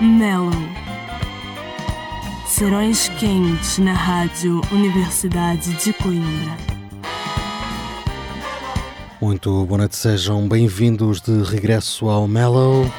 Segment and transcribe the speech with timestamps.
[0.00, 0.50] Mellow.
[2.46, 6.56] Serões quentes na Rádio Universidade de Coimbra.
[9.20, 12.90] Muito boa noite, sejam bem-vindos de regresso ao Mellow.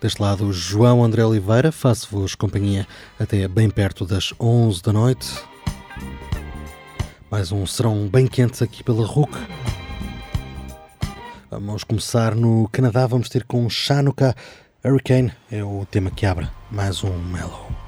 [0.00, 2.86] Deste lado, João André Oliveira, faço-vos companhia
[3.18, 5.34] até bem perto das 11 da noite.
[7.28, 9.36] Mais um serão bem quentes aqui pela RUC.
[11.54, 14.34] Vamos começar no Canadá, vamos ter com Chanukah
[14.84, 17.83] Hurricane, é o tema que abre mais um Mellow.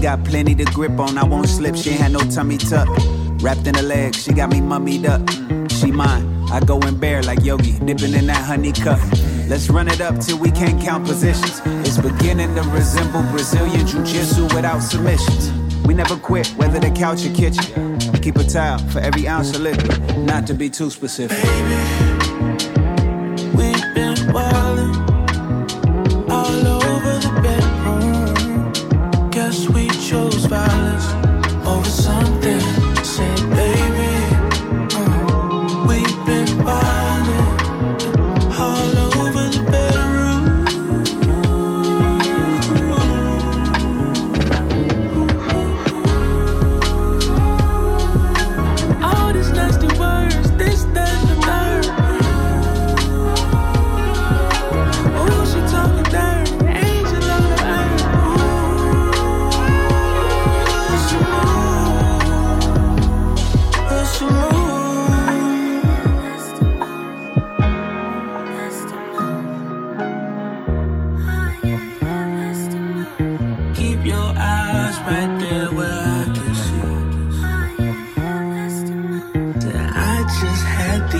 [0.00, 1.76] Got plenty to grip on, I won't slip.
[1.76, 2.88] She had no tummy tuck.
[3.42, 5.20] Wrapped in her legs, she got me mummied up.
[5.20, 8.98] Mm, she mine, I go in bare like Yogi, dipping in that honey cup.
[9.48, 11.60] Let's run it up till we can't count positions.
[11.86, 15.52] It's beginning to resemble Brazilian Jiu Jitsu without submissions.
[15.86, 17.98] We never quit, whether the couch or kitchen.
[18.22, 21.42] Keep a towel for every ounce of liquid, not to be too specific.
[21.42, 22.29] Baby.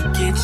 [0.03, 0.41] Música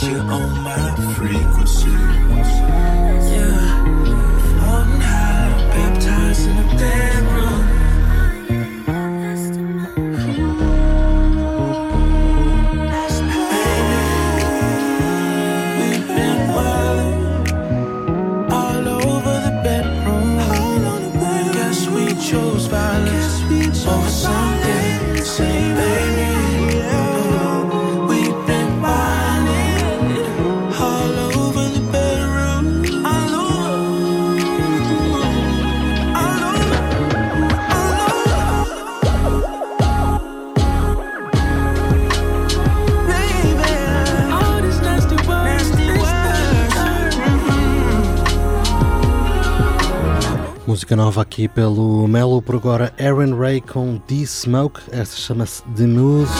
[51.48, 56.32] pelo Melo, por agora Aaron Ray com D-Smoke, esta chama-se The Muse.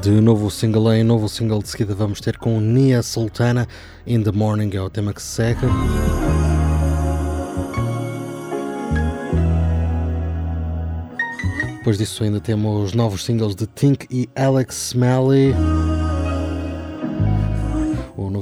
[0.00, 3.66] De novo single em novo single de seguida vamos ter com Nia Sultana,
[4.06, 5.66] In the Morning é o tema que se segue.
[11.78, 15.54] Depois disso ainda temos novos singles de Tink e Alex Smalley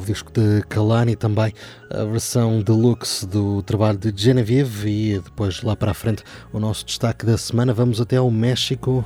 [0.04, 1.52] novo disco de Kalani, também
[1.90, 6.84] a versão deluxe do trabalho de Genevieve e depois lá para a frente o nosso
[6.84, 7.72] destaque da semana.
[7.72, 9.04] Vamos até ao México.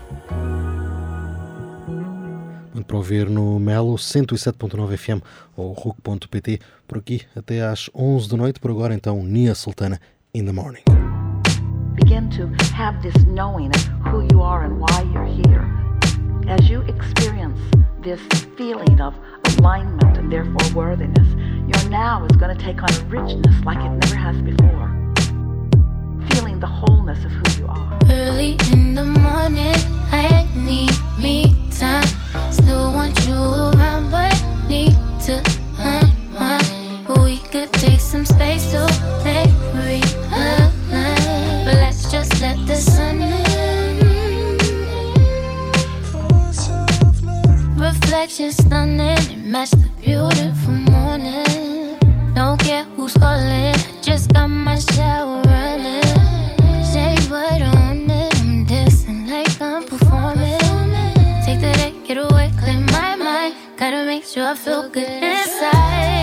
[2.75, 5.23] Muito para ouvir no Melo 107.9 FM
[5.57, 8.61] ou RUC.pt por aqui até às 11 da noite.
[8.61, 10.00] Por agora, então, Nia Sultana
[10.35, 10.83] in the morning.
[11.95, 15.64] Begin to have this knowing of who you are and why you're here.
[16.49, 17.59] As you experience
[18.02, 18.21] this
[18.57, 19.14] feeling of
[19.59, 21.29] alignment and therefore worthiness,
[21.67, 24.88] your now is going to take on a richness like it never has before.
[26.31, 27.99] Feeling the wholeness of who you are.
[28.11, 29.75] Early in the morning,
[30.11, 32.07] I need me time.
[32.53, 34.35] Still want you around, but
[34.69, 34.93] need
[35.27, 35.43] to
[35.79, 37.09] unwind.
[37.25, 38.87] We could take some space to
[48.19, 49.17] reflection stunning.
[49.31, 51.97] It match the beautiful morning.
[52.35, 53.77] Don't care who's calling.
[54.03, 56.03] Just got my shower running.
[56.83, 58.35] Say what on it.
[58.41, 60.59] I'm dancing like I'm performing.
[61.45, 63.55] Take the day, get away, clear my mind.
[63.77, 66.18] Gotta make sure I feel good inside.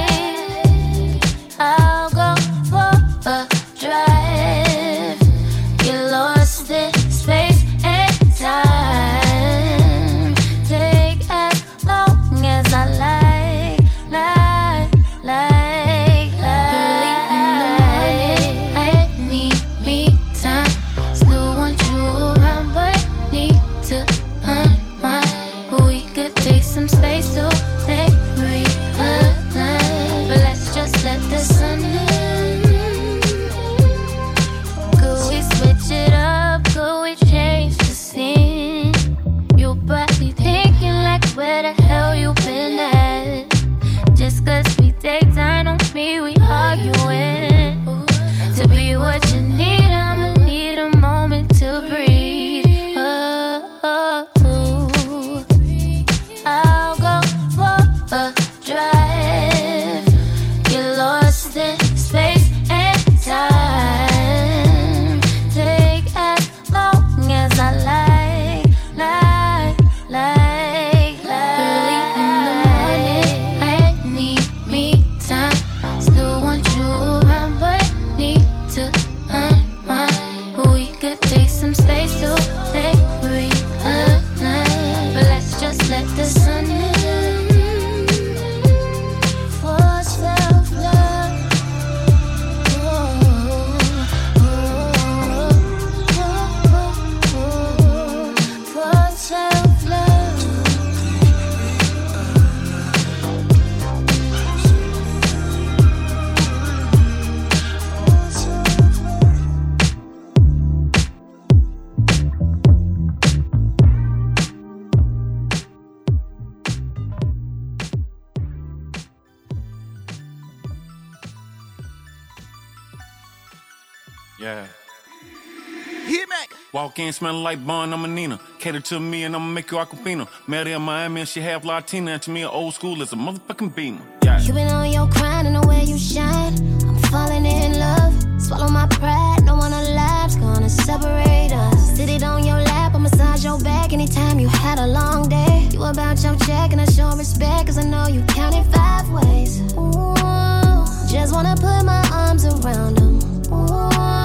[127.16, 128.40] Smelling like Bond, I'm a Nina.
[128.60, 130.28] Cater to me and I'ma make you Aquafina.
[130.48, 132.12] Married in Miami and she half Latina.
[132.12, 134.02] And to me, old school is a motherfucking beamer.
[134.24, 134.42] Yeah.
[134.42, 136.54] You been on your grind and the way you shine.
[136.88, 138.14] I'm falling in love.
[138.42, 141.96] Swallow my pride, no one alive's gonna separate us.
[141.96, 145.70] Sit it on your lap, I massage your back anytime you had a long day.
[145.72, 149.62] You about your check and I show respect, cause I know you counted five ways.
[149.74, 153.20] Ooh, just wanna put my arms around them.
[153.54, 154.25] Ooh,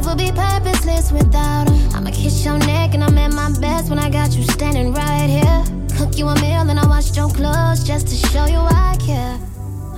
[0.00, 1.94] life would be purposeless without them.
[1.94, 5.28] I'ma kiss your neck and I'm at my best when I got you standing right
[5.28, 5.64] here.
[5.96, 9.38] Cook you a meal, then I wash your clothes just to show you I care.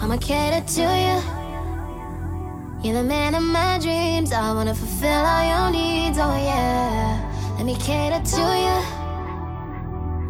[0.01, 1.19] I'ma cater to you.
[2.83, 4.33] You're the man of my dreams.
[4.33, 6.19] I wanna fulfill all your needs.
[6.19, 8.79] Oh yeah, let me cater to you.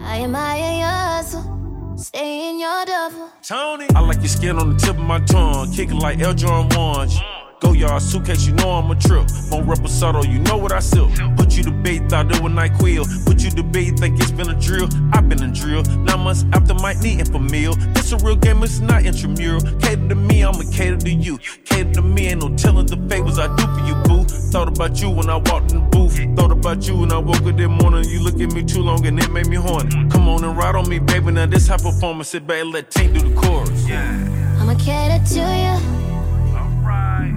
[0.05, 1.97] I admire your hustle.
[1.97, 3.31] Stay in your double.
[3.43, 6.69] Tony, I like your skin on the tip of my tongue, kicking like Air Jordan
[6.77, 7.19] ones.
[7.63, 9.31] Go yard suitcase, you know I'm a trip.
[9.49, 11.09] More reposado, you know what I sell.
[11.37, 13.25] Put you to bait, thought it was NyQuil.
[13.25, 14.89] Put you to bait, think it's been a drill.
[15.13, 15.85] I've been a drill.
[15.85, 17.75] Nine months after my knee for meal.
[17.95, 19.61] It's a real game, it's not intramural.
[19.79, 21.39] Cater to me, I'ma cater to you.
[21.65, 24.25] Cater to me, ain't no telling the favors I do for you, boo.
[24.25, 26.19] Thought about you when I walked in the booth.
[26.35, 28.05] Thought about you when I woke up that morning.
[28.11, 29.89] You look at me too long and it made me horny.
[30.11, 31.31] Come on and ride on me, baby.
[31.31, 33.89] Now this high performance, sit back and let Tink do the chorus.
[33.89, 34.59] Yeah.
[34.61, 36.02] I'ma cater to you.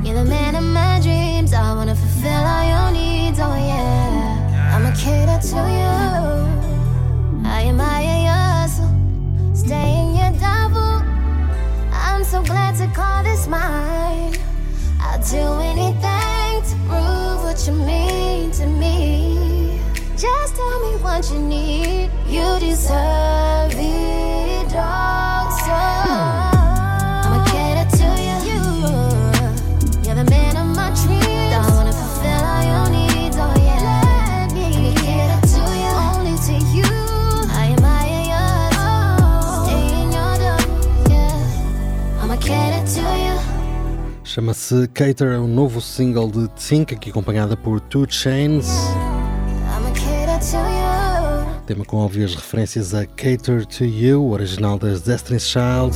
[0.06, 1.52] You're the man of my dreams.
[1.52, 3.40] I wanna fulfill all your needs.
[3.40, 5.98] Oh yeah, I'ma cater to you.
[7.44, 8.92] I admire your hustle.
[9.56, 11.02] Stay in your double.
[11.92, 14.36] I'm so glad to call this mine.
[15.02, 19.82] I'll do anything to prove what you mean to me.
[20.16, 22.12] Just tell me what you need.
[22.28, 25.50] You deserve it all.
[25.66, 26.45] So.
[44.36, 48.68] Chama-se Cater, é um novo single de Tink, aqui acompanhada por Two Chains.
[51.66, 55.96] Tema com óbvias referências a Cater to You, original das Destiny's Child.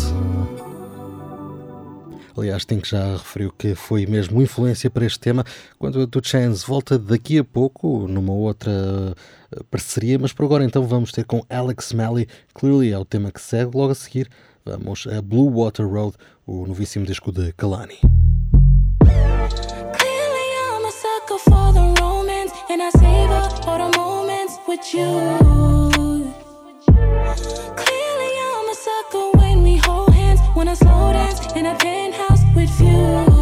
[2.37, 5.43] Aliás, Tink já referiu que foi mesmo influência para este tema,
[5.77, 8.71] quando a Two Chains volta daqui a pouco numa outra
[9.51, 13.33] eh, parceria, mas por agora então vamos ter com Alex Malley, Clearly é o tema
[13.33, 14.29] que segue, logo a seguir
[14.65, 17.99] Vamos a Blue Water Road, o novíssimo disco de Kalani.
[30.59, 33.38] when I slow dance in a penthouse with you.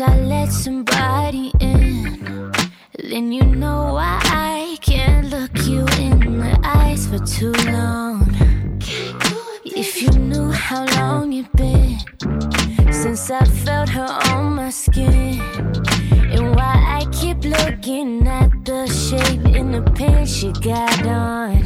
[0.00, 2.52] Once I let somebody in,
[3.02, 8.22] then you know why I can't look you in the eyes for too long.
[9.64, 11.98] If you knew how long it'd been
[12.92, 15.40] since I felt her on my skin,
[16.30, 21.56] and why I keep looking at the shape in the pants she got on.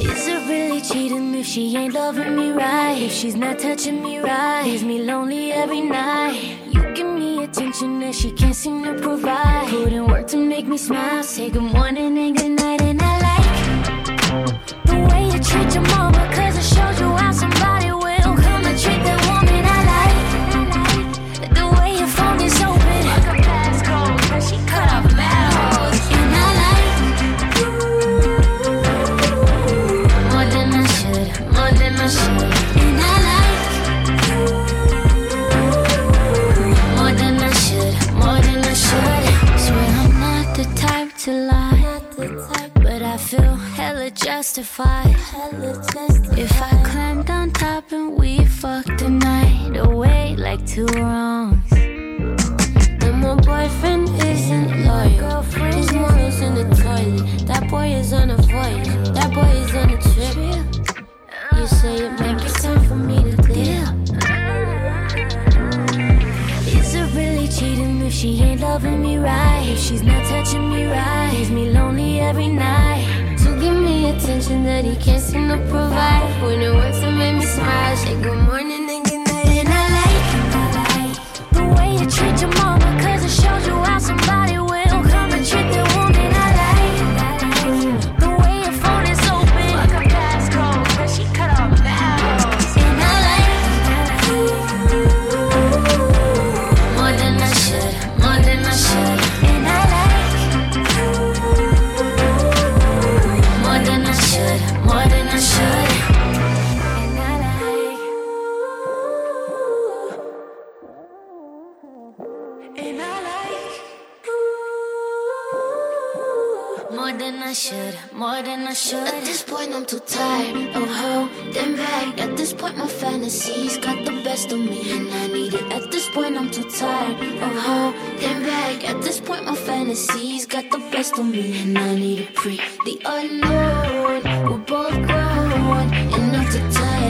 [0.00, 3.02] Is it really cheating if she ain't loving me right?
[3.02, 6.21] If she's not touching me right, leaves me lonely every night.
[10.92, 11.91] smile, say good morning.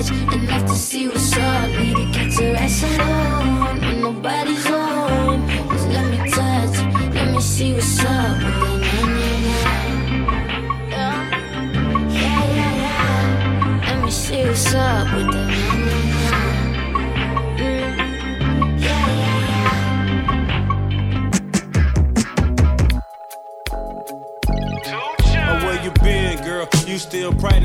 [0.02, 1.41] edge enough to see what's up.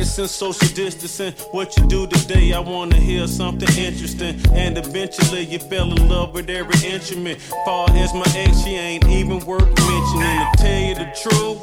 [0.07, 1.33] medicine, social distancing.
[1.51, 4.39] What you do today, I wanna hear something interesting.
[4.53, 7.41] And eventually you fell in love with every instrument.
[7.65, 10.39] Far as my ex, she ain't even worth mentioning.
[10.39, 11.59] To tell you the truth,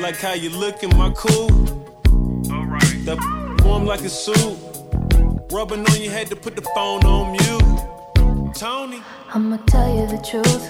[0.00, 1.50] like how you look in my cool.
[2.50, 3.04] Alright.
[3.04, 3.18] That
[3.64, 4.58] warm like a suit.
[5.52, 8.54] Rubbing on your head to put the phone on mute.
[8.54, 9.00] Tony.
[9.32, 10.64] I'ma tell you the truth.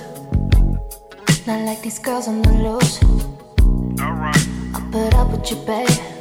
[1.46, 3.02] Not like these girls on the loose.
[4.00, 4.46] Alright.
[4.74, 6.17] I'll put up with you, babe.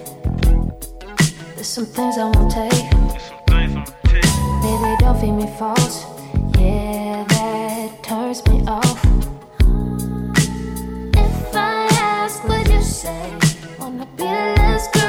[1.58, 2.72] There's some things I won't take.
[3.48, 3.84] There's.
[4.62, 6.06] Baby, don't feed me false.
[6.56, 9.04] Yeah, that turns me off.
[11.18, 13.34] If I ask, would you say?
[13.80, 15.07] Wanna be a last girl?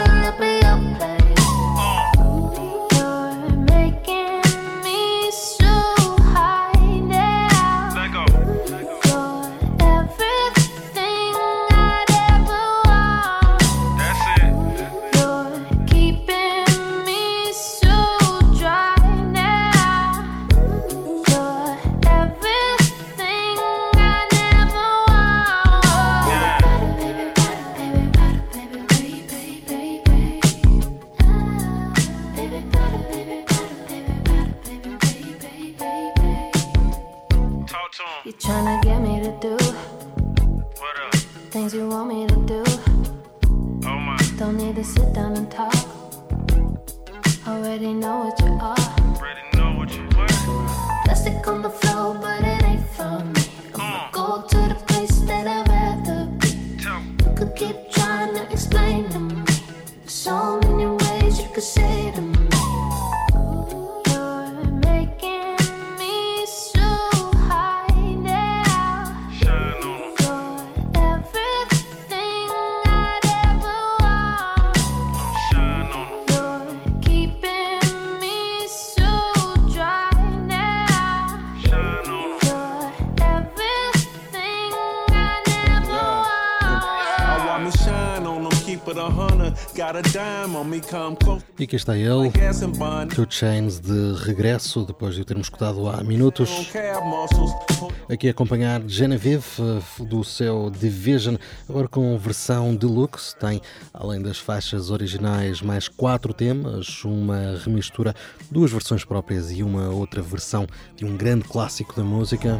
[38.24, 39.56] You're tryna get me to do
[41.50, 42.62] things you want me to do.
[43.86, 45.74] Oh Don't need to sit down and talk.
[47.48, 48.37] Already know what
[91.58, 92.30] E aqui está ele,
[93.12, 96.70] Two Chains de regresso, depois de o termos escutado há minutos.
[98.08, 101.34] Aqui a acompanhar Genevieve eh, do seu Division,
[101.68, 103.34] agora com versão deluxe.
[103.34, 103.60] Tem,
[103.92, 108.14] além das faixas originais, mais quatro temas, uma remistura,
[108.48, 112.56] duas versões próprias e uma outra versão de um grande clássico da música.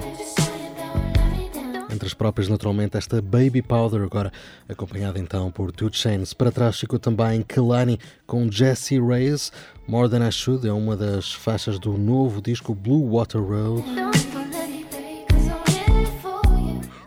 [1.91, 4.31] Entre as próprias, naturalmente, esta Baby Powder, agora
[4.69, 6.35] acompanhada então por Two Chains.
[6.35, 9.51] Para trás ficou também Kalani com Jesse Reyes.
[9.87, 13.85] More Than I Should é uma das faixas do novo disco Blue Water Road.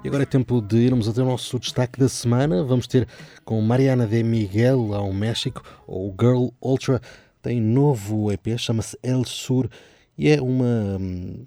[0.03, 2.63] E agora é tempo de irmos até o nosso destaque da semana.
[2.63, 3.07] Vamos ter
[3.45, 6.99] com Mariana de Miguel ao México, ou Girl Ultra.
[7.39, 9.69] Tem novo EP, chama-se El Sur
[10.17, 10.97] e é uma,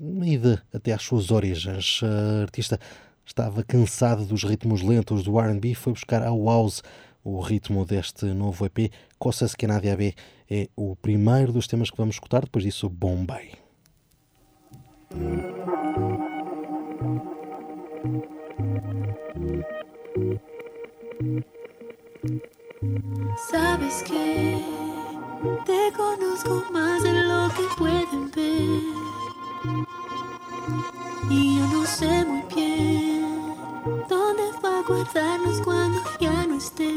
[0.01, 2.01] uma ida até às suas origens.
[2.03, 2.79] A artista
[3.25, 6.83] estava cansado dos ritmos lentos do RB e foi buscar ao house
[7.25, 8.93] o ritmo deste novo EP.
[9.19, 10.15] Coisas que Nadia B
[10.51, 13.53] é o primeiro dos temas que vamos escutar, depois disso Bombay.
[23.51, 24.63] Sabes que
[25.65, 29.05] te conozco más de lo que pueden ver.
[31.31, 33.14] Y yo no sé muy bien
[33.85, 36.89] dónde va a guardarnos cuando ya no esté.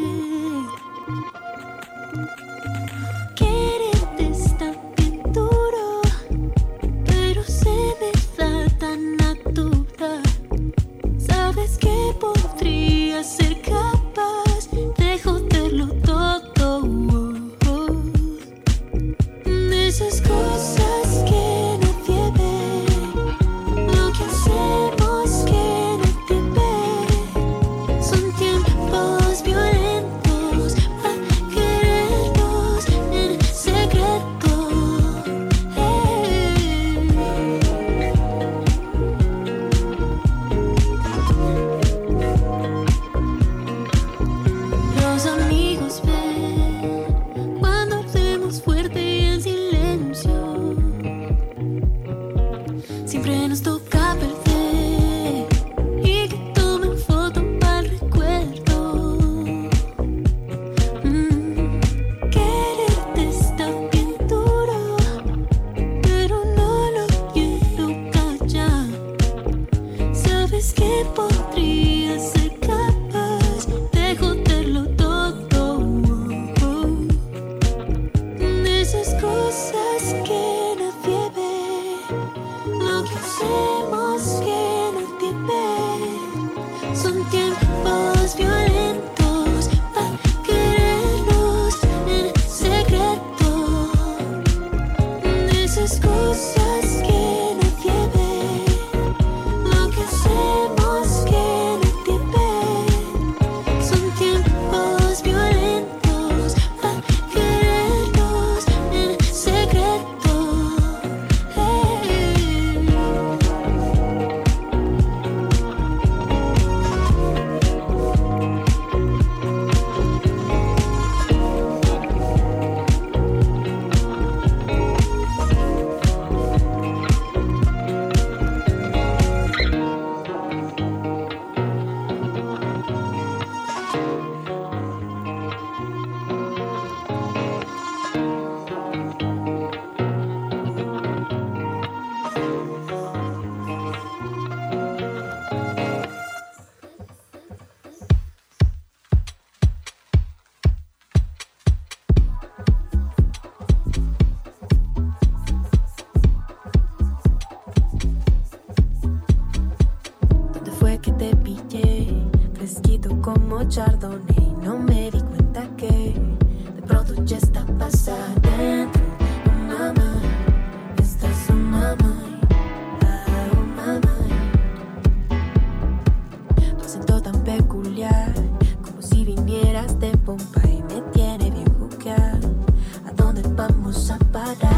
[183.87, 184.76] kamu sabar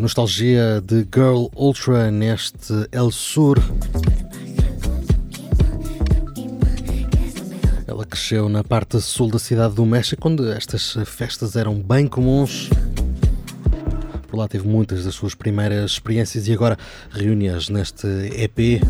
[0.00, 3.58] nostalgia de Girl Ultra neste El Sur.
[7.86, 12.70] Ela cresceu na parte sul da cidade do México, onde estas festas eram bem comuns.
[14.28, 16.78] Por lá teve muitas das suas primeiras experiências e agora
[17.10, 18.80] reúne-as neste EP.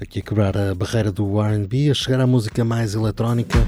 [0.00, 3.58] Aqui a quebrar a barreira do RB, a chegar à música mais eletrónica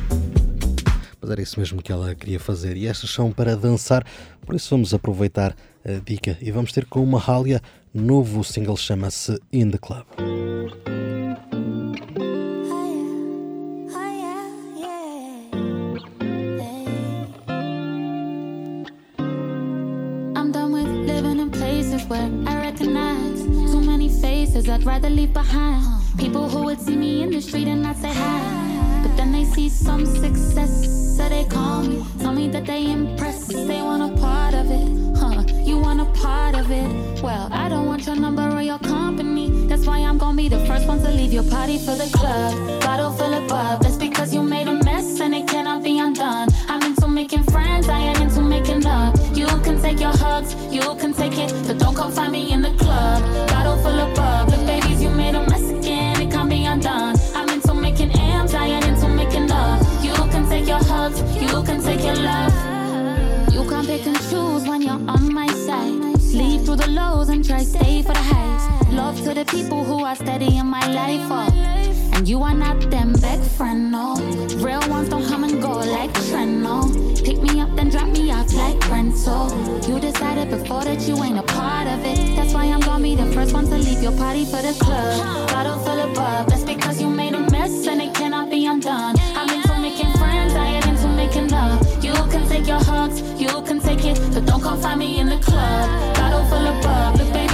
[1.26, 2.76] mas era isso mesmo que ela queria fazer.
[2.76, 4.06] E estas são para dançar,
[4.44, 7.60] por isso vamos aproveitar a dica e vamos ter com uma Halia,
[7.92, 10.06] novo single chama-se In the Club.
[24.68, 25.84] I'd rather leave behind.
[26.18, 28.85] People who would see me in the street and not say hi.
[29.26, 30.86] Then they see some success
[31.16, 32.06] so they call me.
[32.20, 35.18] Tell me that they impressed, they want a part of it.
[35.18, 37.22] Huh, you want a part of it?
[37.24, 39.66] Well, I don't want your number or your company.
[39.66, 42.80] That's why I'm gonna be the first one to leave your party for the club.
[42.82, 46.48] Bottle full of bub, that's because you made a mess and it cannot be undone.
[46.68, 49.12] I'm into making friends, I am into making love.
[49.36, 52.62] You can take your hugs, you can take it, but don't come find me in
[52.62, 53.24] the club.
[53.48, 54.65] Bottle full of bub,
[65.08, 66.20] on my side.
[66.20, 68.92] Sleep through the lows and try stay for the highs.
[68.92, 71.26] Love to the people who are steady in my life.
[71.30, 71.76] Oh.
[72.14, 74.14] And you are not them back friend, no.
[74.56, 76.90] Real ones don't come and go like trend, no.
[77.24, 79.50] Pick me up, then drop me off like rental.
[79.88, 82.36] You decided before that you ain't a part of it.
[82.36, 85.48] That's why I'm gonna be the first one to leave your party for the club.
[85.48, 87.08] Bottle full of bub, that's because you
[94.04, 96.14] it, but don't come find me in the club.
[96.14, 97.45] Bottle full of bub,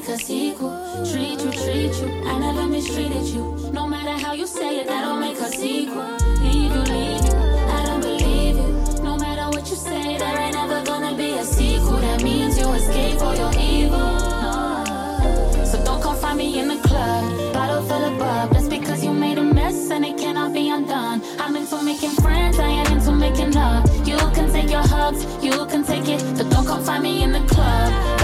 [0.00, 0.76] make us equal.
[1.10, 3.44] Treat you, treat you, I never mistreated you.
[3.72, 6.04] No matter how you say it, that'll make us equal.
[6.42, 7.34] Leave you, leave you,
[7.76, 9.02] I don't believe you.
[9.02, 11.98] No matter what you say, there ain't ever gonna be a sequel.
[12.06, 14.10] That means you escape or you're evil.
[15.64, 18.52] So don't come find me in the club, bottle full of bub.
[18.52, 21.22] That's because you made a mess and it cannot be undone.
[21.38, 23.82] I'm into making friends, I ain't into making love.
[24.06, 27.32] You can take your hugs, you can take it, but don't come find me in
[27.32, 28.16] the club.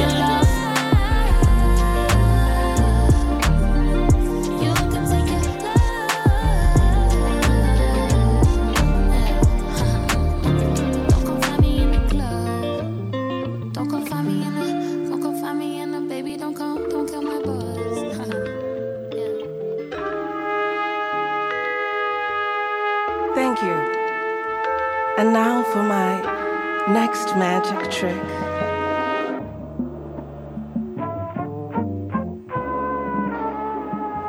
[0.00, 0.39] Magic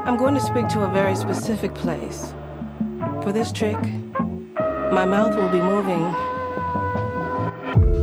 [0.04, 2.34] I'm going to speak to a very specific place.
[3.22, 3.78] For this trick,
[4.92, 6.02] my mouth will be moving,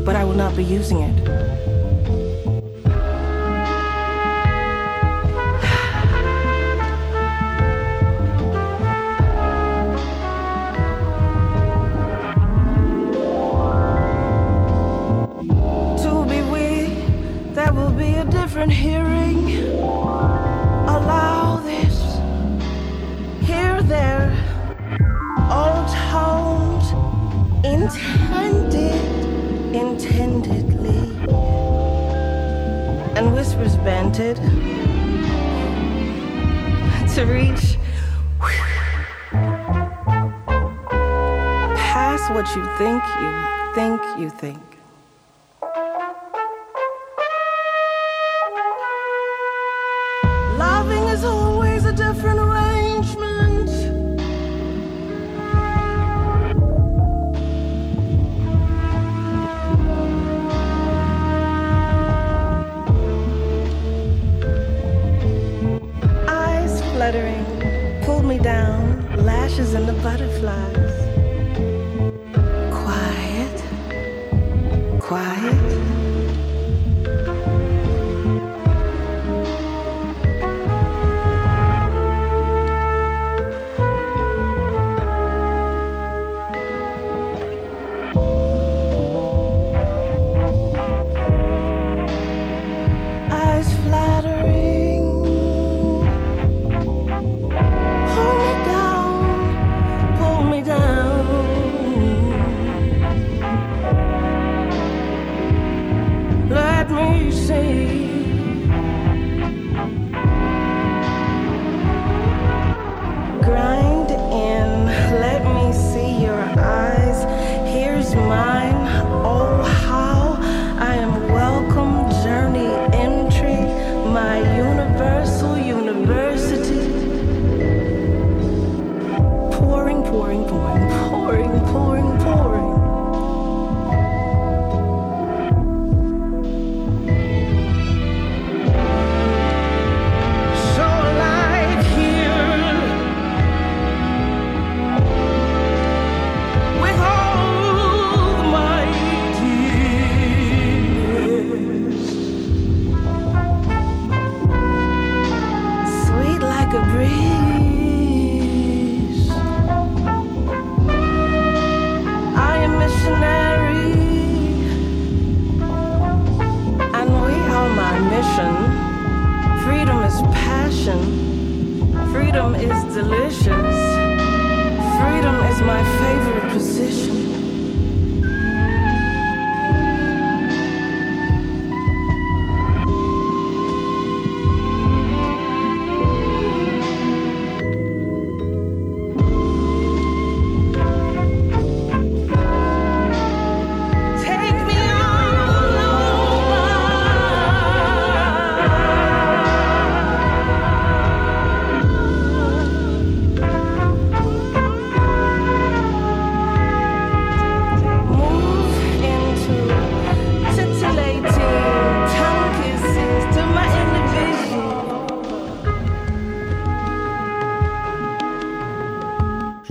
[0.04, 1.47] but I will not be using it.
[27.96, 30.98] Intended intendedly,
[33.16, 34.36] and whispers banted
[37.14, 37.78] to reach
[41.76, 43.30] past what you think you
[43.74, 44.77] think you think.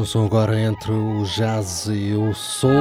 [0.07, 2.71] Junção agora entre o jazz e o soul.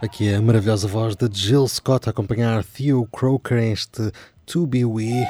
[0.00, 4.12] Aqui é a maravilhosa voz de Jill Scott a acompanhar Theo Croker este
[4.46, 5.26] To Be We.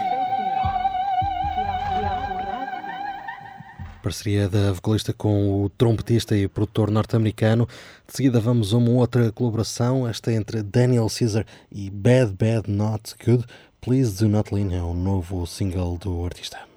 [4.03, 7.67] Parceria da vocalista com o trompetista e produtor norte-americano.
[8.07, 13.15] De seguida vamos a uma outra colaboração, esta entre Daniel Caesar e Bad Bad Not
[13.25, 13.47] Good.
[13.81, 16.70] Please Do Not Lean é o novo single do artista.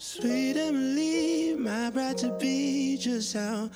[0.00, 3.68] Sweet Emily, my bride to be, just how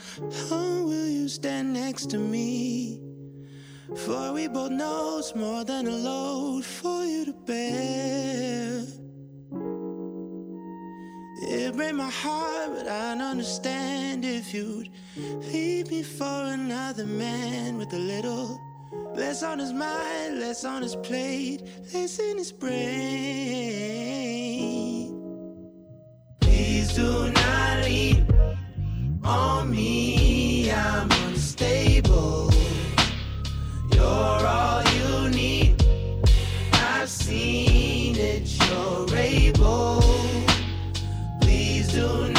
[0.52, 3.00] long will you stand next to me?
[3.96, 8.84] For we both know it's more than a load for you to bear.
[11.42, 17.92] It break my heart, but I'd understand if you'd leave me for another man with
[17.94, 18.60] a little
[19.16, 21.62] less on his mind, less on his plate,
[21.92, 24.12] less in his brain.
[26.54, 28.26] Please do not lean
[29.24, 30.70] on me.
[30.70, 32.50] I'm unstable.
[33.90, 35.82] You're all you need.
[36.74, 38.46] I've seen it.
[38.68, 40.02] You're able.
[41.40, 42.31] Please do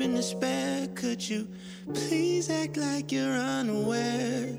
[0.00, 0.88] in despair.
[0.94, 1.48] Could you
[1.92, 4.58] please act like you're unaware?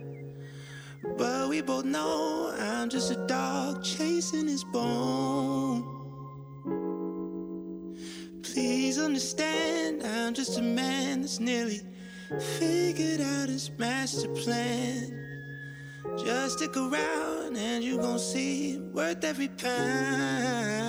[1.18, 5.84] But we both know I'm just a dog chasing his bone.
[8.44, 11.82] Please understand, I'm just a man that's nearly
[12.58, 15.22] figured out his master plan.
[16.18, 20.85] Just stick around and you gon' see worth every pound.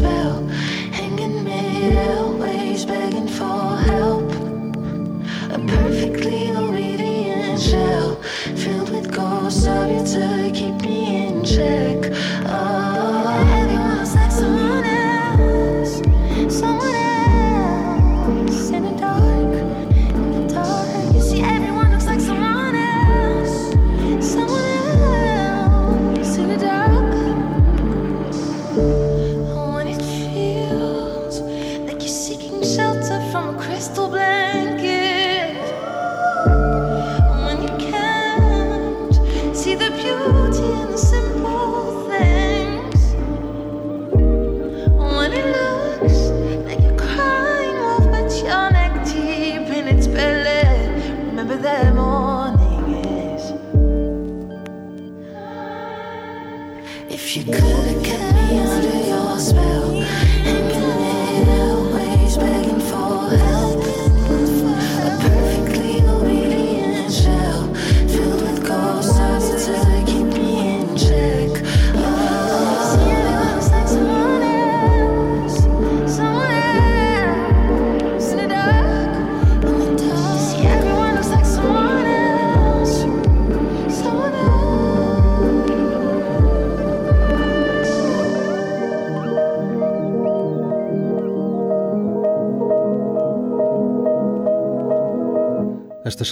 [0.00, 0.51] Under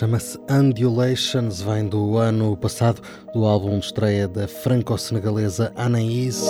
[0.01, 3.03] chama-se Undulations, vem do ano passado,
[3.35, 6.43] do álbum de estreia da franco-senegalesa Anaïs.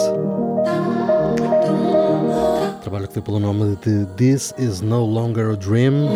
[2.81, 6.07] Trabalho que tem pelo nome de This Is No Longer a Dream.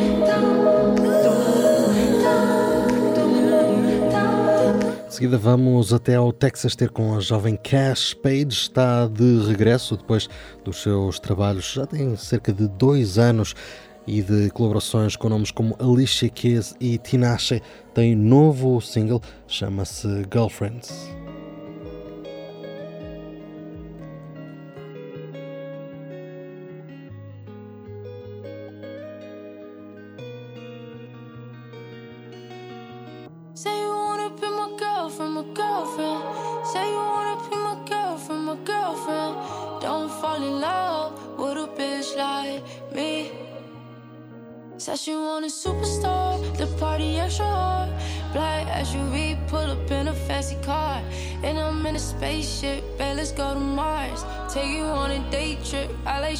[5.08, 9.96] De seguida vamos até ao Texas ter com a jovem Cash Page, está de regresso
[9.96, 10.28] depois
[10.64, 13.56] dos seus trabalhos, já tem cerca de dois anos
[14.06, 21.23] e de colaborações com nomes como Alicia Keys e Tinashe, tem novo single, chama-se Girlfriends.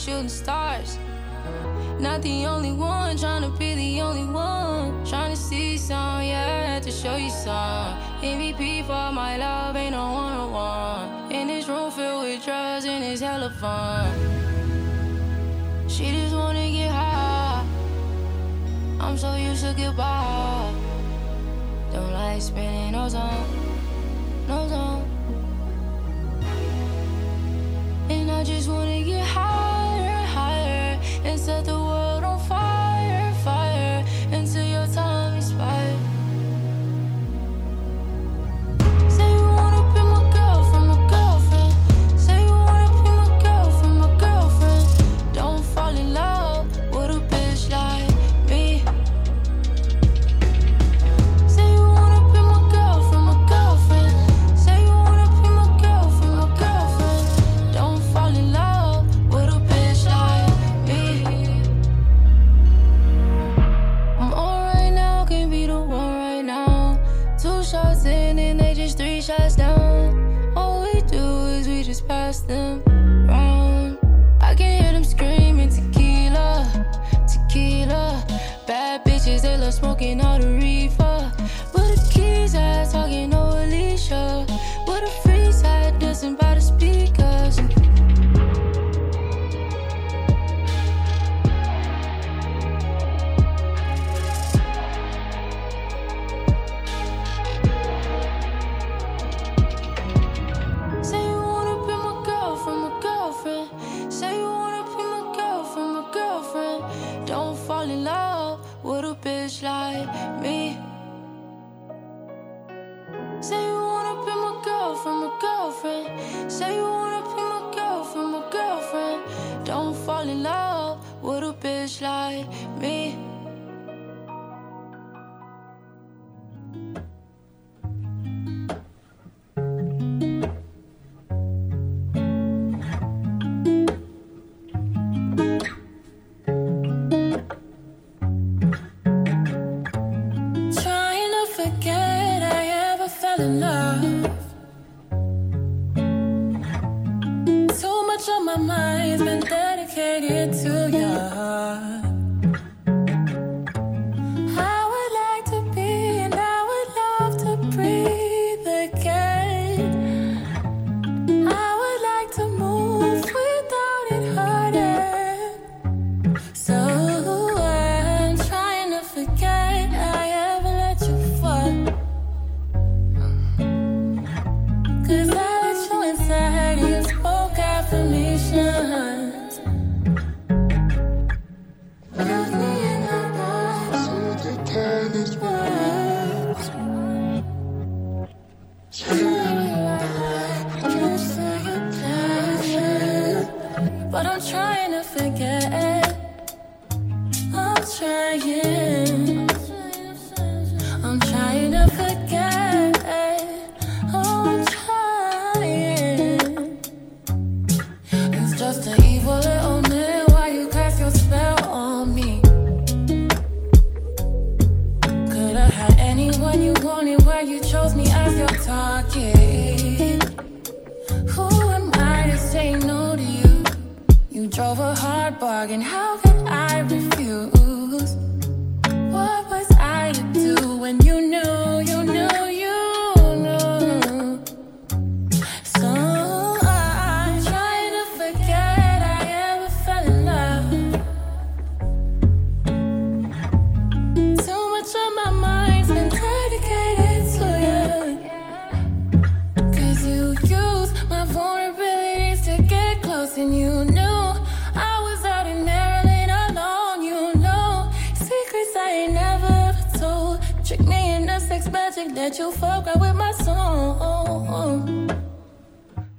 [0.04, 0.98] Shooting stars.
[1.98, 5.02] Not the only one, trying to be the only one.
[5.06, 7.96] Trying to see some, yeah, to show you some.
[8.20, 11.32] MVP for my love, ain't no one on one.
[11.32, 14.12] In this room filled with drugs, and it's hella fun.
[15.88, 17.64] She just wanna get high.
[19.00, 20.70] I'm so used to goodbye.
[21.92, 23.46] Don't like spending no time,
[24.48, 25.04] no time.
[28.10, 29.03] And I just wanna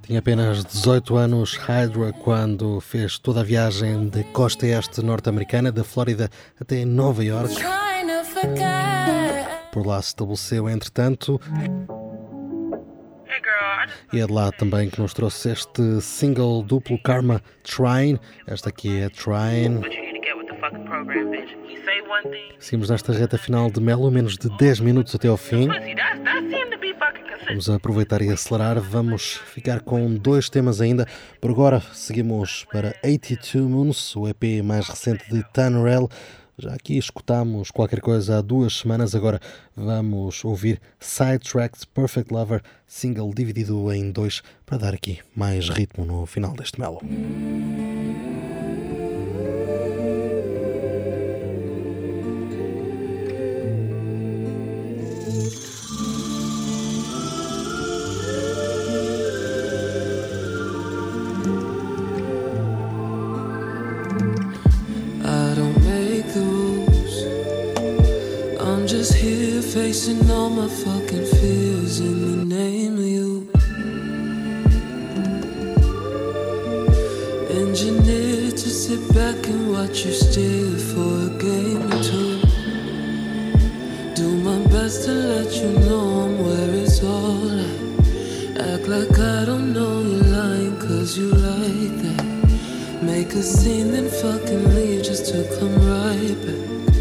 [0.06, 5.82] Tinha apenas 18 anos Hydra quando fez toda a viagem de costa este norte-americana, da
[5.82, 6.30] Flórida
[6.60, 7.52] até Nova York.
[9.72, 11.40] Por lá se estabeleceu, entretanto.
[14.12, 18.20] E é de lá também que nos trouxe este single duplo Karma Trine.
[18.46, 19.80] Esta aqui é Trine.
[22.60, 25.68] Seguimos nesta reta final de Melo, menos de 10 minutos até ao fim.
[27.48, 28.80] Vamos aproveitar e acelerar.
[28.80, 31.06] Vamos ficar com dois temas ainda.
[31.40, 36.08] Por agora, seguimos para 82 Moons, o EP mais recente de Tannerell.
[36.58, 39.38] Já aqui escutámos qualquer coisa há duas semanas, agora
[39.76, 46.24] vamos ouvir Sidetracked Perfect Lover, single dividido em dois, para dar aqui mais ritmo no
[46.24, 47.02] final deste melo.
[69.76, 73.46] Facing all my fucking fears in the name of you.
[77.62, 82.40] Engineered to sit back and watch you steer for a game or two.
[84.14, 88.70] Do my best to let you know I'm where it's all at.
[88.72, 93.02] Act like I don't know you're lying cause you like that.
[93.02, 96.95] Make a scene, then fucking leave just to come right back.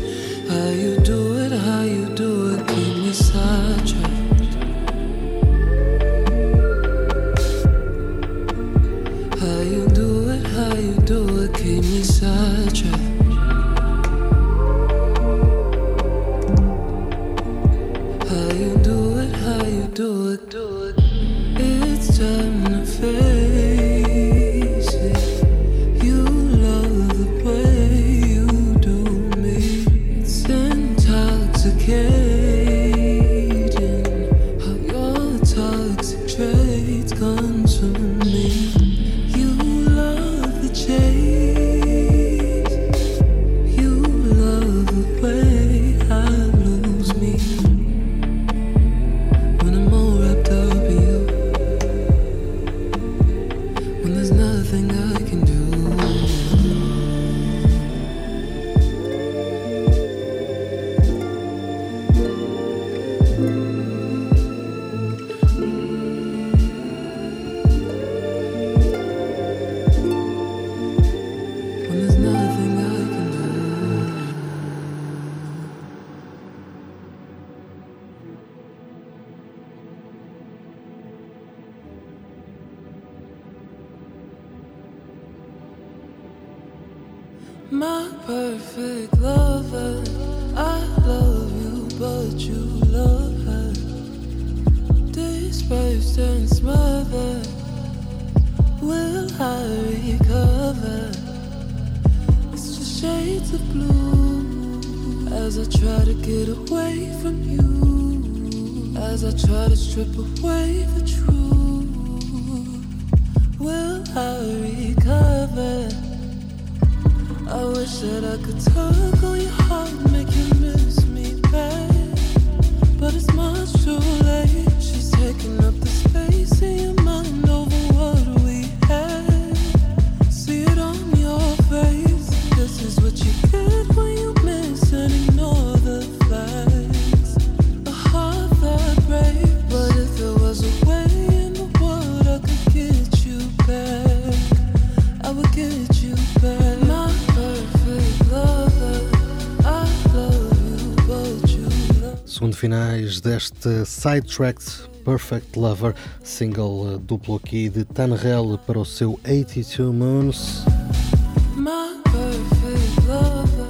[152.65, 155.93] Finais deste Sidetracked Perfect Lover,
[156.23, 160.65] single eh, duplo aqui de Tanrel para o seu 82 Moons.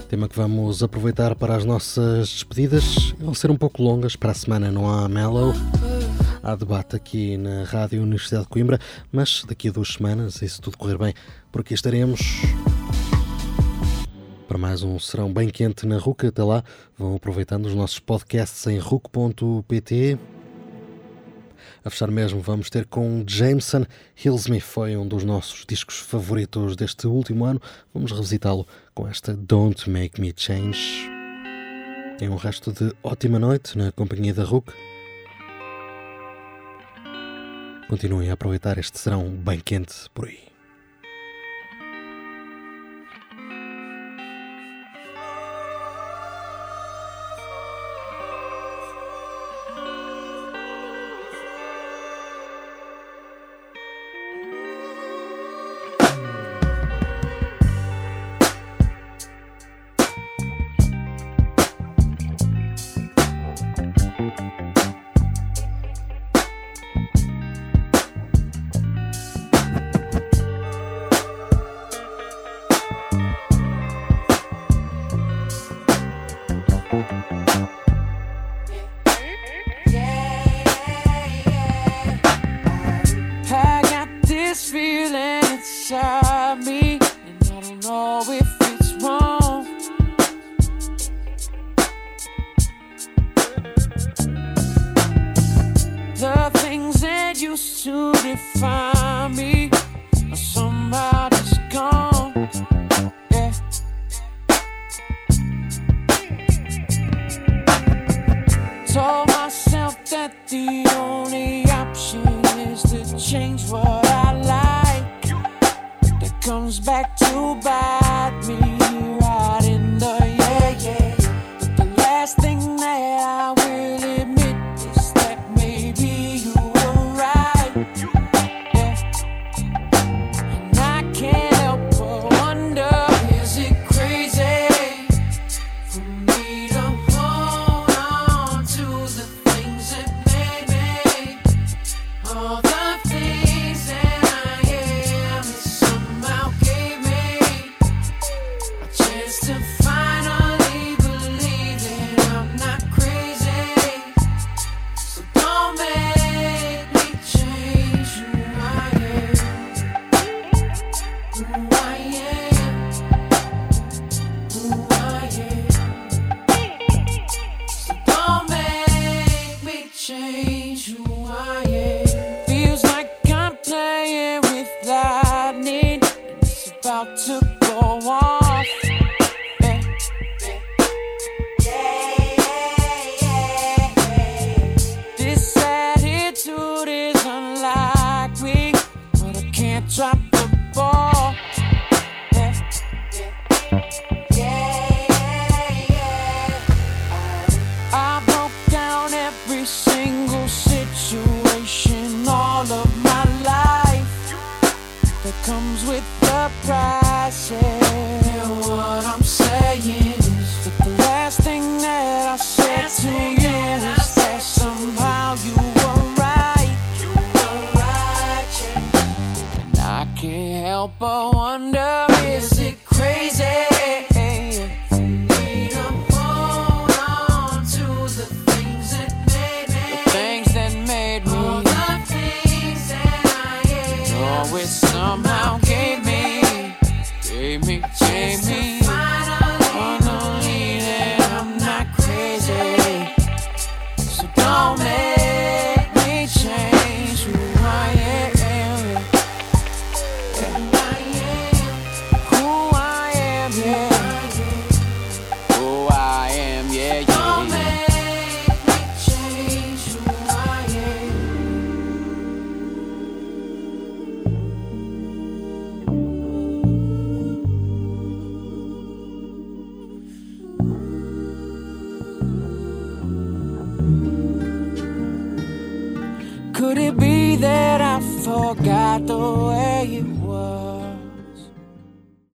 [0.08, 3.14] Tema que vamos aproveitar para as nossas despedidas.
[3.20, 5.54] Vão ser um pouco longas, para a semana não há Mellow.
[6.42, 8.80] Há debate aqui na Rádio Universidade de Coimbra,
[9.12, 11.14] mas daqui a duas semanas, e se tudo correr bem,
[11.52, 12.22] por aqui estaremos
[14.56, 16.28] para mais um serão bem quente na RUC.
[16.28, 16.64] Até lá,
[16.98, 20.18] vão aproveitando os nossos podcasts em RUC.pt.
[21.84, 23.86] A fechar mesmo, vamos ter com Jameson
[24.16, 27.62] Hills Me, foi um dos nossos discos favoritos deste último ano.
[27.94, 31.10] Vamos revisitá-lo com esta Don't Make Me Change.
[32.18, 34.72] Tem um resto de ótima noite na companhia da RUC.
[37.90, 40.45] Continuem a aproveitar este serão bem quente por aí.